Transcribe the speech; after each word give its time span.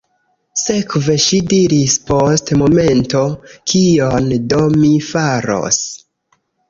Sekve, 0.59 1.17
ŝi 1.25 1.41
diris 1.51 1.97
post 2.07 2.51
momento, 2.61 3.21
kion 3.75 4.33
do 4.55 4.63
mi 4.79 4.91
faros? 5.11 5.79